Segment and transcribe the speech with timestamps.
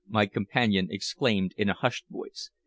[0.07, 2.49] my companion exclaimed in a hushed voice.